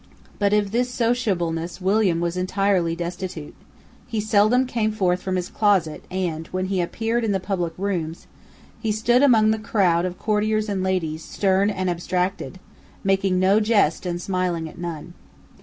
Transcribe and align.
But 0.39 0.51
of 0.51 0.71
this 0.71 0.89
sociableness 0.89 1.79
William 1.79 2.19
was 2.21 2.35
entirely 2.35 2.95
destitute. 2.95 3.53
He 4.07 4.19
seldom 4.19 4.65
came 4.65 4.91
forth 4.91 5.21
from 5.21 5.35
his 5.35 5.47
closet; 5.47 6.03
and, 6.09 6.47
when 6.47 6.65
he 6.73 6.81
appeared 6.81 7.23
in 7.23 7.33
the 7.33 7.39
public 7.39 7.73
rooms, 7.77 8.25
he 8.79 8.91
stood 8.91 9.21
among 9.21 9.51
the 9.51 9.59
crowd 9.59 10.05
of 10.05 10.17
courtiers 10.17 10.69
and 10.69 10.81
ladies, 10.81 11.23
stern 11.23 11.69
and 11.69 11.87
abstracted, 11.87 12.59
making 13.03 13.37
no 13.39 13.59
jest 13.59 14.07
and 14.07 14.19
smiling 14.19 14.67
at 14.67 14.79
none. 14.79 15.13